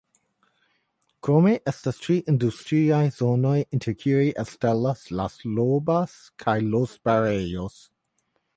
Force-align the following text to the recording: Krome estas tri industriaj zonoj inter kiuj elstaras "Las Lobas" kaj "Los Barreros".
Krome 1.25 1.51
estas 1.71 1.99
tri 2.05 2.15
industriaj 2.33 3.03
zonoj 3.17 3.53
inter 3.79 3.97
kiuj 4.05 4.25
elstaras 4.45 5.05
"Las 5.21 5.37
Lobas" 5.59 6.17
kaj 6.45 6.57
"Los 6.73 6.97
Barreros". 7.11 7.79